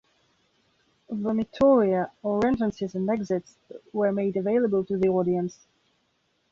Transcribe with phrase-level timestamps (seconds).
[1.11, 3.59] "Vomitoria" or entrances and exits
[3.93, 5.67] were made available to the audience.